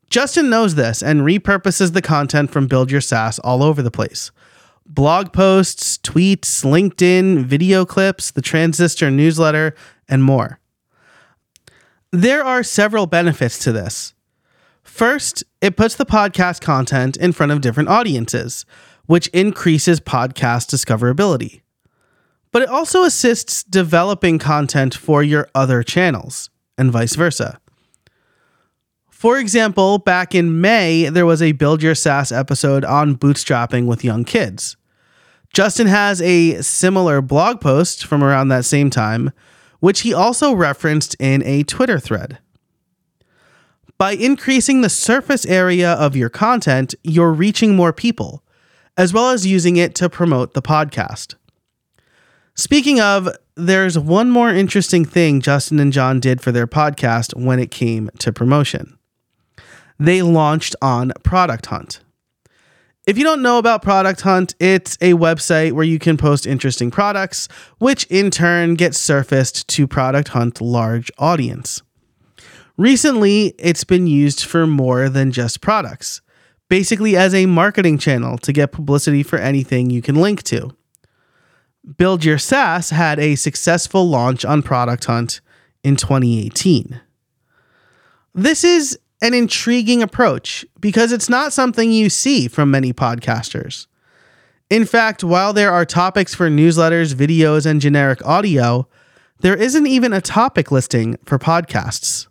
Justin 0.10 0.50
knows 0.50 0.76
this 0.76 1.04
and 1.04 1.22
repurposes 1.22 1.92
the 1.92 2.02
content 2.02 2.50
from 2.50 2.68
Build 2.68 2.92
Your 2.92 3.02
SaaS 3.02 3.40
all 3.40 3.62
over 3.62 3.82
the 3.82 3.92
place. 3.92 4.32
Blog 4.86 5.34
posts, 5.34 5.98
tweets, 5.98 6.64
LinkedIn, 6.64 7.44
video 7.44 7.84
clips, 7.84 8.32
the 8.32 8.42
Transistor 8.42 9.12
newsletter, 9.12 9.76
and 10.08 10.24
more. 10.24 10.60
There 12.12 12.46
are 12.46 12.62
several 12.62 13.08
benefits 13.08 13.58
to 13.60 13.72
this. 13.72 14.13
First, 14.94 15.44
it 15.60 15.76
puts 15.76 15.96
the 15.96 16.06
podcast 16.06 16.62
content 16.62 17.18
in 17.18 17.32
front 17.32 17.52
of 17.52 17.62
different 17.62 17.90
audiences 17.90 18.64
which 19.08 19.28
increases 19.30 20.00
podcast 20.00 20.70
discoverability. 20.70 21.62
But 22.52 22.62
it 22.62 22.70
also 22.70 23.02
assists 23.02 23.64
developing 23.64 24.38
content 24.38 24.94
for 24.94 25.24
your 25.24 25.50
other 25.56 25.82
channels, 25.82 26.52
and 26.78 26.92
vice 26.92 27.16
versa. 27.16 27.60
For 29.10 29.40
example, 29.40 29.98
back 29.98 30.36
in 30.36 30.62
May, 30.62 31.10
there 31.10 31.26
was 31.26 31.42
a 31.42 31.54
Build 31.54 31.82
Your 31.82 31.96
SaaS 31.96 32.32
episode 32.32 32.86
on 32.86 33.16
bootstrapping 33.16 33.88
with 33.88 34.04
young 34.04 34.24
kids. 34.24 34.78
Justin 35.52 35.88
has 35.88 36.22
a 36.22 36.62
similar 36.62 37.20
blog 37.20 37.62
post 37.62 38.06
from 38.06 38.24
around 38.24 38.50
that 38.50 38.64
same 38.64 38.92
time, 38.92 39.32
which 39.80 40.02
he 40.02 40.14
also 40.14 40.54
referenced 40.54 41.16
in 41.20 41.42
a 41.46 41.64
Twitter 41.64 42.00
thread. 42.00 42.38
By 43.98 44.14
increasing 44.14 44.82
the 44.82 44.90
surface 44.90 45.46
area 45.46 45.94
of 45.94 46.16
your 46.16 46.30
content, 46.30 46.96
you're 47.04 47.32
reaching 47.32 47.76
more 47.76 47.94
people, 47.94 48.44
as 48.98 49.14
well 49.14 49.30
as 49.30 49.46
using 49.46 49.78
it 49.78 49.96
to 49.96 50.10
promote 50.10 50.54
the 50.54 50.62
podcast. 50.62 51.36
Speaking 52.56 53.00
of, 53.00 53.30
there's 53.56 53.98
one 53.98 54.30
more 54.32 54.50
interesting 54.50 55.06
thing 55.06 55.42
Justin 55.42 55.80
and 55.80 55.94
Jon 55.94 56.20
did 56.20 56.42
for 56.42 56.52
their 56.52 56.68
podcast 56.68 57.36
when 57.36 57.60
it 57.60 57.72
came 57.72 58.10
to 58.20 58.34
promotion. 58.34 58.98
They 60.00 60.22
launched 60.22 60.76
on 60.82 61.14
Product 61.24 61.68
Hunt. 61.68 62.00
If 63.06 63.18
you 63.18 63.24
don't 63.24 63.42
know 63.42 63.58
about 63.58 63.82
Product 63.82 64.22
Hunt, 64.22 64.56
it's 64.60 64.98
a 65.02 65.14
website 65.14 65.74
where 65.74 65.84
you 65.84 66.00
can 66.00 66.16
post 66.16 66.48
interesting 66.48 66.90
products, 66.90 67.48
which 67.78 68.06
in 68.06 68.32
turn 68.32 68.76
gets 68.76 68.98
surfaced 68.98 69.68
to 69.70 69.88
Product 69.88 70.30
Hunt 70.30 70.62
large 70.62 71.12
audience. 71.18 71.82
Recently, 72.78 73.54
it's 73.60 73.84
been 73.84 74.08
used 74.08 74.44
for 74.44 74.66
more 74.66 75.10
than 75.10 75.32
just 75.32 75.62
products 75.62 76.22
basically 76.70 77.16
as 77.16 77.36
a 77.36 77.46
marketing 77.46 78.00
channel 78.00 78.36
to 78.36 78.52
get 78.52 78.72
publicity 78.72 79.22
for 79.22 79.38
anything 79.38 79.92
you 79.92 80.02
can 80.02 80.16
link 80.16 80.42
to. 80.42 80.76
Build 81.98 82.26
Your 82.26 82.40
SaaS 82.40 82.90
had 82.90 83.20
a 83.20 83.36
successful 83.36 84.10
launch 84.10 84.44
on 84.44 84.64
Product 84.64 85.06
Hunt 85.06 85.40
in 85.84 85.96
2018. 85.96 87.00
This 88.34 88.64
is 88.64 88.98
an 89.22 89.36
intriguing 89.36 90.02
approach 90.02 90.66
because 90.80 91.12
it's 91.12 91.30
not 91.30 91.54
something 91.54 91.92
you 91.92 92.10
see 92.10 92.48
from 92.48 92.72
many 92.72 92.92
podcasters. 92.92 93.86
In 94.72 94.84
fact, 94.84 95.24
while 95.24 95.54
there 95.54 95.72
are 95.72 95.86
topics 95.86 96.34
for 96.34 96.50
newsletters, 96.50 97.14
videos, 97.14 97.68
and 97.68 97.80
generic 97.80 98.26
audio, 98.26 98.88
there 99.42 99.56
isn't 99.56 99.86
even 99.86 100.12
a 100.12 100.22
topic 100.22 100.72
listing 100.72 101.18
for 101.26 101.38
podcasts. 101.38 102.26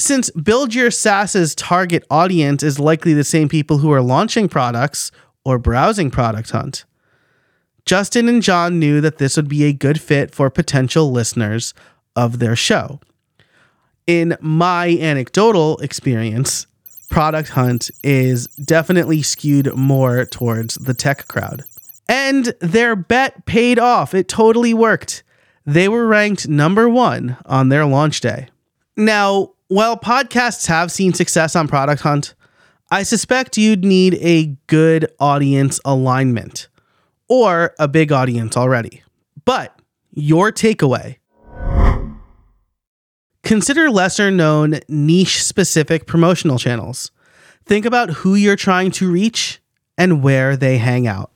Since 0.00 0.30
Build 0.30 0.74
Your 0.74 0.90
SaaS's 0.90 1.54
target 1.54 2.06
audience 2.08 2.62
is 2.62 2.80
likely 2.80 3.12
the 3.12 3.22
same 3.22 3.50
people 3.50 3.78
who 3.78 3.92
are 3.92 4.00
launching 4.00 4.48
products 4.48 5.12
or 5.44 5.58
browsing 5.58 6.10
Product 6.10 6.48
Hunt, 6.48 6.86
Justin 7.84 8.26
and 8.26 8.40
Jon 8.40 8.78
knew 8.78 9.02
that 9.02 9.18
this 9.18 9.36
would 9.36 9.48
be 9.48 9.64
a 9.64 9.74
good 9.74 10.00
fit 10.00 10.34
for 10.34 10.48
potential 10.48 11.12
listeners 11.12 11.74
of 12.16 12.38
their 12.38 12.56
show. 12.56 12.98
In 14.06 14.38
my 14.40 14.88
anecdotal 14.88 15.76
experience, 15.80 16.66
Product 17.10 17.50
Hunt 17.50 17.90
is 18.02 18.46
definitely 18.56 19.20
skewed 19.20 19.76
more 19.76 20.24
towards 20.24 20.76
the 20.76 20.94
tech 20.94 21.28
crowd. 21.28 21.64
And 22.08 22.54
their 22.60 22.96
bet 22.96 23.44
paid 23.44 23.78
off. 23.78 24.14
It 24.14 24.28
totally 24.28 24.72
worked. 24.72 25.22
They 25.66 25.88
were 25.88 26.06
ranked 26.06 26.48
number 26.48 26.88
one 26.88 27.36
on 27.44 27.68
their 27.68 27.84
launch 27.84 28.22
day. 28.22 28.48
Now, 28.96 29.50
while 29.70 29.96
podcasts 29.96 30.66
have 30.66 30.90
seen 30.90 31.14
success 31.14 31.54
on 31.54 31.68
Product 31.68 32.02
Hunt, 32.02 32.34
I 32.90 33.04
suspect 33.04 33.56
you'd 33.56 33.84
need 33.84 34.18
a 34.20 34.56
good 34.66 35.06
audience 35.20 35.78
alignment 35.84 36.68
or 37.28 37.72
a 37.78 37.86
big 37.86 38.10
audience 38.10 38.56
already. 38.56 39.04
But 39.44 39.78
your 40.10 40.50
takeaway 40.50 41.18
consider 43.44 43.88
lesser 43.90 44.32
known 44.32 44.80
niche 44.88 45.44
specific 45.44 46.04
promotional 46.04 46.58
channels. 46.58 47.12
Think 47.64 47.86
about 47.86 48.10
who 48.10 48.34
you're 48.34 48.56
trying 48.56 48.90
to 48.92 49.08
reach 49.08 49.60
and 49.96 50.20
where 50.20 50.56
they 50.56 50.78
hang 50.78 51.06
out. 51.06 51.30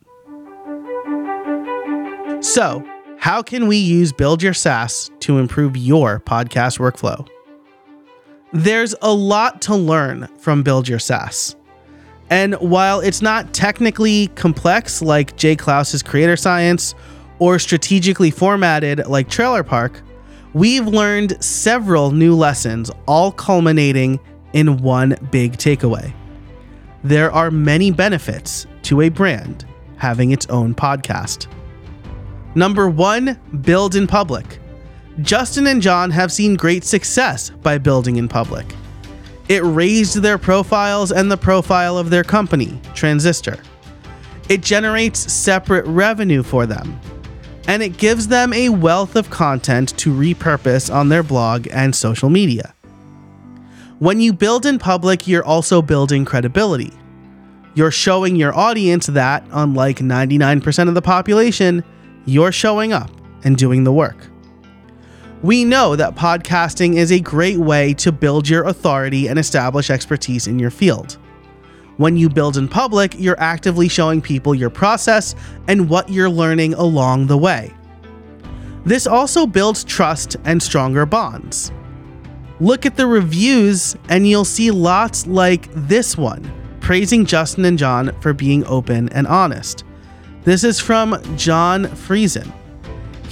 So, 2.41 2.85
how 3.19 3.43
can 3.43 3.69
we 3.69 3.77
use 3.77 4.13
Build 4.13 4.43
Your 4.43 4.55
SaaS 4.55 5.09
to 5.21 5.39
improve 5.39 5.77
your 5.77 6.19
podcast 6.19 6.81
workflow? 6.81 7.29
There's 8.55 8.95
a 9.03 9.13
lot 9.13 9.61
to 9.63 9.75
learn 9.75 10.29
from 10.39 10.63
Build 10.63 10.87
Your 10.87 11.01
SaaS. 11.01 11.57
And 12.31 12.55
while 12.55 13.01
it's 13.01 13.21
not 13.21 13.53
technically 13.53 14.29
complex 14.37 15.03
like 15.03 15.35
Jay 15.37 15.57
Clouse's 15.57 16.05
Creator 16.05 16.37
Science 16.37 16.95
or 17.41 17.59
strategically 17.59 18.31
formatted 18.31 19.09
like 19.09 19.29
Trailer 19.29 19.65
Park, 19.65 20.01
we've 20.53 20.87
learned 20.87 21.43
several 21.43 22.13
new 22.13 22.37
lessons, 22.37 22.93
all 23.09 23.33
culminating 23.33 24.21
in 24.53 24.77
one 24.77 25.17
big 25.33 25.57
takeaway. 25.57 26.15
There 27.03 27.33
are 27.33 27.51
many 27.51 27.91
benefits 27.91 28.69
to 28.83 29.01
a 29.01 29.09
brand 29.09 29.67
having 29.97 30.31
its 30.31 30.47
own 30.47 30.77
podcast. 30.77 31.49
Number 32.55 32.89
one, 32.89 33.37
build 33.63 33.97
in 33.97 34.07
public. 34.07 34.61
Justin 35.21 35.69
and 35.69 35.81
Jon 35.81 36.11
have 36.11 36.33
seen 36.33 36.57
great 36.57 36.83
success 36.83 37.51
by 37.51 37.79
building 37.79 38.17
in 38.17 38.27
public. 38.27 38.67
It 39.49 39.63
raised 39.63 40.17
their 40.17 40.39
profiles 40.39 41.13
and 41.13 41.31
the 41.31 41.37
profile 41.37 41.97
of 41.97 42.11
their 42.11 42.25
company, 42.25 42.81
Transistor. 42.95 43.59
It 44.49 44.61
generates 44.61 45.33
separate 45.33 45.87
revenue 45.87 46.43
for 46.43 46.67
them. 46.67 46.99
And 47.69 47.83
it 47.83 47.97
gives 47.97 48.27
them 48.29 48.53
a 48.53 48.71
wealth 48.71 49.15
of 49.15 49.31
content 49.31 49.97
to 49.99 50.13
repurpose 50.13 50.93
on 50.93 51.09
their 51.09 51.23
blog 51.23 51.69
and 51.71 51.95
social 51.95 52.29
media. 52.29 52.75
When 54.01 54.21
you 54.21 54.33
build 54.33 54.67
in 54.67 54.79
public, 54.79 55.29
you're 55.29 55.45
also 55.45 55.81
building 55.81 56.25
credibility. 56.25 56.93
You're 57.75 57.93
showing 57.93 58.37
your 58.37 58.55
audience 58.55 59.07
that, 59.07 59.47
unlike 59.53 59.99
99% 59.99 60.89
of 60.89 60.95
the 60.95 61.03
population, 61.03 61.85
you're 62.27 62.53
showing 62.53 62.93
up 62.93 63.11
and 63.45 63.57
doing 63.57 63.85
the 63.85 63.93
work. 63.93 64.29
We 65.45 65.63
know 65.67 65.95
that 65.95 66.15
podcasting 66.15 66.97
is 66.97 67.13
a 67.13 67.21
great 67.21 67.59
way 67.59 67.93
to 67.99 68.11
build 68.11 68.49
your 68.49 68.65
authority 68.65 69.27
and 69.27 69.39
establish 69.39 69.91
expertise 69.91 70.47
in 70.47 70.59
your 70.59 70.71
field. 70.71 71.19
When 71.99 72.17
you 72.17 72.31
build 72.31 72.57
in 72.57 72.67
public, 72.67 73.15
you're 73.19 73.39
actively 73.39 73.89
showing 73.89 74.23
people 74.23 74.55
your 74.55 74.71
process 74.71 75.35
and 75.69 75.91
what 75.91 76.09
you're 76.09 76.31
learning 76.31 76.73
along 76.73 77.27
the 77.27 77.37
way. 77.37 77.75
This 78.87 79.07
also 79.07 79.47
builds 79.47 79.85
trust 79.85 80.39
and 80.47 80.63
stronger 80.63 81.05
bonds. 81.05 81.73
Look 82.59 82.87
at 82.87 82.97
the 82.97 83.07
reviews, 83.07 83.97
and 84.09 84.27
you'll 84.27 84.47
see 84.47 84.71
lots 84.71 85.27
like 85.27 85.69
this 85.75 86.17
one 86.17 86.51
praising 86.81 87.27
Justin 87.27 87.67
and 87.67 87.79
Jon 87.79 88.19
for 88.23 88.33
being 88.33 88.65
open 88.65 89.11
and 89.11 89.27
honest. 89.27 89.85
This 90.45 90.65
is 90.65 90.81
from 90.81 91.21
John 91.37 91.85
Friesen. 91.85 92.51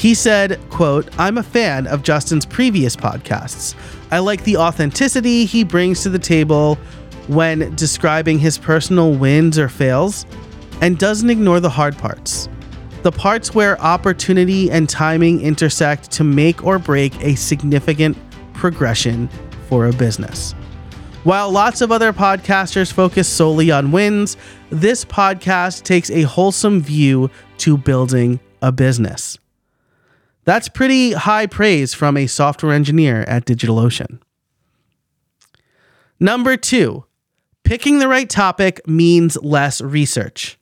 He 0.03 0.15
said, 0.15 0.59
quote, 0.69 1.09
I'm 1.17 1.39
a 1.39 1.45
fan 1.45 1.87
of 1.87 2.03
Justin's 2.03 2.45
previous 2.45 2.97
podcasts. 2.97 3.77
I 4.11 4.19
like 4.19 4.43
the 4.43 4.57
authenticity 4.57 5.45
he 5.45 5.63
brings 5.63 6.03
to 6.03 6.09
the 6.09 6.19
table 6.19 6.75
when 7.29 7.73
describing 7.77 8.41
his 8.41 8.59
personal 8.59 9.15
wins 9.15 9.61
or 9.61 9.69
fails 9.69 10.27
and 10.81 10.99
doesn't 10.99 11.31
ignore 11.31 11.61
the 11.61 11.71
hard 11.71 11.97
parts. 11.97 12.49
The 13.05 13.13
parts 13.13 13.55
where 13.55 13.81
opportunity 13.81 14.73
and 14.73 14.89
timing 14.89 15.41
intersect 15.41 16.11
to 16.11 16.25
make 16.25 16.65
or 16.65 16.81
break 16.81 17.15
a 17.23 17.37
significant 17.37 18.19
progression 18.55 19.29
for 19.69 19.87
a 19.87 19.93
business. 19.93 20.51
While 21.23 21.53
lots 21.53 21.81
of 21.81 21.93
other 21.93 22.13
podcasters 22.13 22.93
focus 22.93 23.29
solely 23.29 23.71
on 23.71 23.93
wins, 23.93 24.37
this 24.71 25.05
podcast 25.05 25.85
takes 25.85 26.11
a 26.11 26.23
wholesome 26.23 26.81
view 26.81 27.31
to 27.59 27.77
building 27.77 28.41
a 28.63 28.73
business. 28.73 29.39
That's 30.45 30.69
pretty 30.69 31.13
high 31.13 31.47
praise 31.47 31.95
from 31.95 32.17
a 32.17 32.27
software 32.27 32.73
engineer 32.73 33.23
at 33.23 33.47
DigitalOcean. 33.47 34.21
Number 36.19 36.57
two, 36.57 37.05
Picking 37.65 38.01
the 38.01 38.09
right 38.09 38.29
topic 38.29 38.87
means 38.87 39.39
less 39.43 39.81
research. 39.81 40.59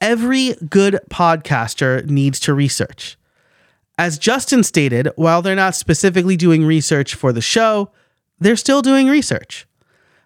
Every 0.00 0.54
good 0.68 0.98
podcaster 1.10 2.08
needs 2.08 2.40
to 2.40 2.54
research. 2.54 3.18
As 3.98 4.18
Justin 4.18 4.62
stated, 4.62 5.10
while 5.16 5.42
they're 5.42 5.54
not 5.54 5.74
specifically 5.74 6.36
doing 6.36 6.64
research 6.64 7.14
for 7.14 7.32
the 7.32 7.40
show, 7.40 7.90
they're 8.38 8.56
still 8.56 8.82
doing 8.82 9.08
research. 9.08 9.66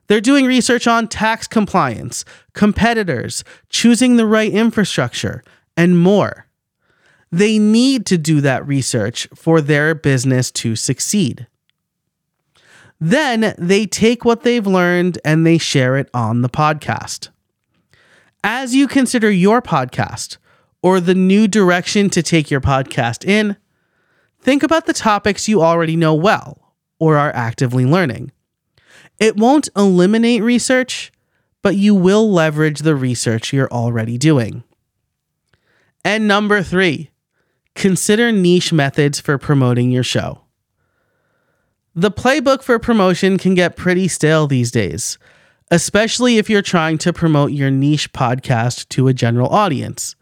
They're 0.06 0.20
doing 0.20 0.46
research 0.46 0.86
on 0.86 1.08
tax 1.08 1.48
compliance, 1.48 2.24
competitors, 2.52 3.42
choosing 3.68 4.16
the 4.16 4.26
right 4.26 4.52
infrastructure, 4.52 5.42
and 5.76 5.98
more. 5.98 6.45
They 7.30 7.58
need 7.58 8.06
to 8.06 8.18
do 8.18 8.40
that 8.40 8.66
research 8.66 9.28
for 9.34 9.60
their 9.60 9.94
business 9.94 10.50
to 10.52 10.76
succeed. 10.76 11.46
Then 13.00 13.54
they 13.58 13.86
take 13.86 14.24
what 14.24 14.42
they've 14.42 14.66
learned 14.66 15.18
and 15.24 15.46
they 15.46 15.58
share 15.58 15.96
it 15.96 16.08
on 16.14 16.42
the 16.42 16.48
podcast. 16.48 17.28
As 18.42 18.74
you 18.74 18.88
consider 18.88 19.30
your 19.30 19.60
podcast 19.60 20.38
or 20.82 21.00
the 21.00 21.14
new 21.14 21.48
direction 21.48 22.08
to 22.10 22.22
take 22.22 22.50
your 22.50 22.60
podcast 22.60 23.24
in, 23.28 23.56
think 24.40 24.62
about 24.62 24.86
the 24.86 24.92
topics 24.92 25.48
you 25.48 25.62
already 25.62 25.96
know 25.96 26.14
well 26.14 26.74
or 26.98 27.16
are 27.16 27.34
actively 27.34 27.84
learning. 27.84 28.30
It 29.18 29.36
won't 29.36 29.68
eliminate 29.76 30.42
research, 30.42 31.12
but 31.62 31.76
you 31.76 31.94
will 31.94 32.30
leverage 32.30 32.80
the 32.80 32.94
research 32.94 33.52
you're 33.52 33.70
already 33.70 34.16
doing. 34.16 34.62
And 36.04 36.28
number 36.28 36.62
three, 36.62 37.10
consider 37.76 38.32
niche 38.32 38.72
methods 38.72 39.20
for 39.20 39.38
promoting 39.38 39.90
your 39.90 40.02
show. 40.02 40.40
The 41.94 42.10
playbook 42.10 42.62
for 42.62 42.78
promotion 42.78 43.38
can 43.38 43.54
get 43.54 43.76
pretty 43.76 44.08
stale 44.08 44.46
these 44.46 44.70
days, 44.70 45.18
especially 45.70 46.38
if 46.38 46.50
you're 46.50 46.62
trying 46.62 46.98
to 46.98 47.12
promote 47.12 47.52
your 47.52 47.70
niche 47.70 48.12
podcast 48.12 48.88
to 48.90 49.08
a 49.08 49.14
general 49.14 49.48
audience. 49.48 50.16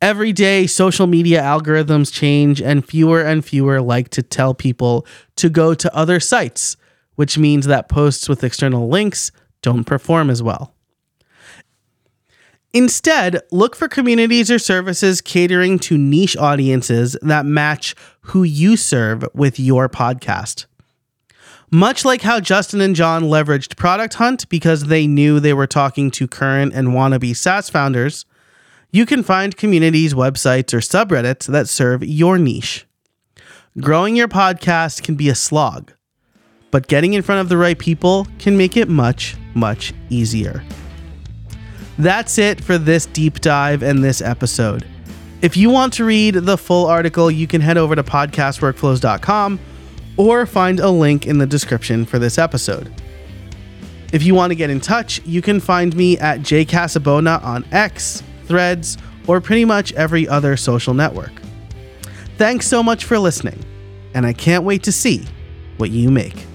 Every 0.00 0.32
day, 0.32 0.66
social 0.66 1.06
media 1.06 1.40
algorithms 1.40 2.12
change, 2.12 2.60
and 2.60 2.84
fewer 2.84 3.22
and 3.22 3.44
fewer 3.44 3.80
like 3.80 4.08
to 4.10 4.22
tell 4.22 4.54
people 4.54 5.06
to 5.36 5.48
go 5.48 5.72
to 5.74 5.96
other 5.96 6.20
sites, 6.20 6.76
which 7.14 7.38
means 7.38 7.66
that 7.66 7.88
posts 7.88 8.28
with 8.28 8.44
external 8.44 8.88
links 8.88 9.30
don't 9.62 9.84
perform 9.84 10.30
as 10.30 10.42
well. 10.42 10.73
Instead, 12.74 13.40
look 13.52 13.76
for 13.76 13.86
communities 13.86 14.50
or 14.50 14.58
services 14.58 15.20
catering 15.20 15.78
to 15.78 15.96
niche 15.96 16.36
audiences 16.36 17.16
that 17.22 17.46
match 17.46 17.94
who 18.22 18.42
you 18.42 18.76
serve 18.76 19.24
with 19.32 19.60
your 19.60 19.88
podcast. 19.88 20.66
Much 21.70 22.04
like 22.04 22.22
how 22.22 22.40
Justin 22.40 22.80
and 22.80 22.96
Jon 22.96 23.22
leveraged 23.22 23.76
Product 23.76 24.14
Hunt 24.14 24.48
because 24.48 24.86
they 24.86 25.06
knew 25.06 25.38
they 25.38 25.54
were 25.54 25.68
talking 25.68 26.10
to 26.10 26.26
current 26.26 26.74
and 26.74 26.88
wannabe 26.88 27.36
SaaS 27.36 27.70
founders, 27.70 28.26
you 28.90 29.06
can 29.06 29.22
find 29.22 29.56
communities, 29.56 30.12
websites, 30.12 30.74
or 30.74 30.78
subreddits 30.78 31.46
that 31.46 31.68
serve 31.68 32.02
your 32.02 32.38
niche. 32.38 32.86
Growing 33.78 34.16
your 34.16 34.28
podcast 34.28 35.04
can 35.04 35.14
be 35.14 35.28
a 35.28 35.34
slog, 35.36 35.92
but 36.72 36.88
getting 36.88 37.12
in 37.12 37.22
front 37.22 37.40
of 37.40 37.48
the 37.48 37.56
right 37.56 37.78
people 37.78 38.26
can 38.40 38.56
make 38.56 38.76
it 38.76 38.88
much, 38.88 39.36
much 39.54 39.92
easier. 40.10 40.64
That's 41.98 42.38
it 42.38 42.62
for 42.62 42.78
this 42.78 43.06
deep 43.06 43.40
dive 43.40 43.82
and 43.82 44.02
this 44.02 44.20
episode. 44.20 44.86
If 45.42 45.56
you 45.56 45.70
want 45.70 45.92
to 45.94 46.04
read 46.04 46.34
the 46.34 46.56
full 46.56 46.86
article, 46.86 47.30
you 47.30 47.46
can 47.46 47.60
head 47.60 47.76
over 47.76 47.94
to 47.94 48.02
podcastworkflows.com 48.02 49.60
or 50.16 50.46
find 50.46 50.80
a 50.80 50.90
link 50.90 51.26
in 51.26 51.38
the 51.38 51.46
description 51.46 52.04
for 52.04 52.18
this 52.18 52.38
episode. 52.38 52.92
If 54.12 54.22
you 54.22 54.34
want 54.34 54.52
to 54.52 54.54
get 54.54 54.70
in 54.70 54.80
touch, 54.80 55.20
you 55.24 55.42
can 55.42 55.60
find 55.60 55.94
me 55.96 56.18
at 56.18 56.40
jcasabona 56.40 57.42
on 57.42 57.64
X, 57.72 58.22
Threads, 58.46 58.96
or 59.26 59.40
pretty 59.40 59.64
much 59.64 59.92
every 59.94 60.28
other 60.28 60.56
social 60.56 60.94
network. 60.94 61.32
Thanks 62.36 62.66
so 62.66 62.82
much 62.82 63.04
for 63.04 63.18
listening, 63.18 63.58
and 64.14 64.24
I 64.24 64.32
can't 64.32 64.64
wait 64.64 64.82
to 64.84 64.92
see 64.92 65.26
what 65.78 65.90
you 65.90 66.10
make. 66.10 66.46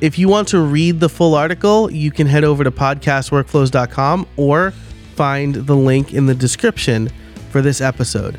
If 0.00 0.16
you 0.16 0.28
want 0.28 0.48
to 0.48 0.60
read 0.60 1.00
the 1.00 1.08
full 1.08 1.34
article, 1.34 1.90
you 1.90 2.12
can 2.12 2.26
head 2.28 2.44
over 2.44 2.62
to 2.62 2.70
podcastworkflows.com 2.70 4.28
or 4.36 4.70
find 5.16 5.54
the 5.56 5.74
link 5.74 6.14
in 6.14 6.26
the 6.26 6.34
description 6.34 7.10
for 7.50 7.60
this 7.60 7.80
episode. 7.80 8.38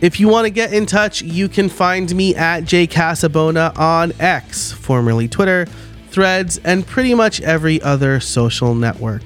If 0.00 0.18
you 0.18 0.28
want 0.28 0.46
to 0.46 0.50
get 0.50 0.72
in 0.72 0.86
touch, 0.86 1.20
you 1.20 1.48
can 1.48 1.68
find 1.68 2.14
me 2.14 2.34
at 2.34 2.64
jcasabona 2.64 3.78
on 3.78 4.12
X, 4.18 4.72
formerly 4.72 5.28
Twitter, 5.28 5.66
Threads, 6.08 6.58
and 6.58 6.86
pretty 6.86 7.14
much 7.14 7.40
every 7.42 7.82
other 7.82 8.20
social 8.20 8.74
network. 8.74 9.22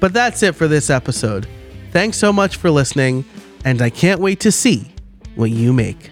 But 0.00 0.12
that's 0.12 0.42
it 0.42 0.54
for 0.54 0.68
this 0.68 0.90
episode. 0.90 1.46
Thanks 1.92 2.18
so 2.18 2.32
much 2.32 2.56
for 2.56 2.70
listening, 2.70 3.24
and 3.64 3.80
I 3.80 3.88
can't 3.88 4.20
wait 4.20 4.40
to 4.40 4.52
see 4.52 4.92
what 5.34 5.50
you 5.50 5.72
make. 5.72 6.10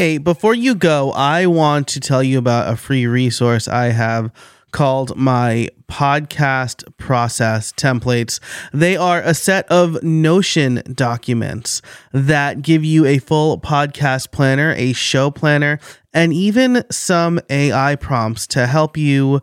Hey, 0.00 0.16
before 0.16 0.54
you 0.54 0.74
go, 0.74 1.12
I 1.12 1.44
want 1.44 1.86
to 1.88 2.00
tell 2.00 2.22
you 2.22 2.38
about 2.38 2.72
a 2.72 2.76
free 2.78 3.06
resource 3.06 3.68
I 3.68 3.88
have 3.88 4.32
called 4.72 5.14
my 5.14 5.68
podcast 5.90 6.84
process 6.96 7.70
templates. 7.72 8.40
They 8.72 8.96
are 8.96 9.20
a 9.20 9.34
set 9.34 9.70
of 9.70 10.02
Notion 10.02 10.82
documents 10.90 11.82
that 12.14 12.62
give 12.62 12.82
you 12.82 13.04
a 13.04 13.18
full 13.18 13.60
podcast 13.60 14.30
planner, 14.30 14.72
a 14.74 14.94
show 14.94 15.30
planner, 15.30 15.78
and 16.14 16.32
even 16.32 16.82
some 16.90 17.38
AI 17.50 17.94
prompts 17.96 18.46
to 18.46 18.66
help 18.66 18.96
you 18.96 19.42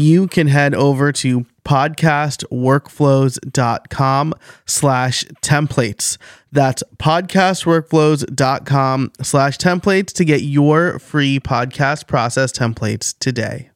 you 0.00 0.26
can 0.26 0.46
head 0.46 0.74
over 0.74 1.12
to 1.12 1.44
podcastworkflows.com 1.64 4.34
slash 4.66 5.24
templates. 5.42 6.16
That's 6.50 6.82
podcastworkflows.com 6.98 9.12
slash 9.22 9.58
templates 9.58 10.14
to 10.14 10.24
get 10.24 10.40
your 10.42 10.98
free 10.98 11.38
podcast 11.38 12.06
process 12.06 12.50
templates 12.52 13.14
today. 13.18 13.69